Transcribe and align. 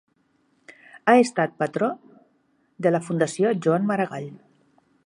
Ha 1.11 1.15
estat 1.25 1.53
patró 1.65 1.91
de 2.87 2.95
la 2.97 3.05
Fundació 3.11 3.57
Joan 3.69 3.87
Maragall. 3.93 4.29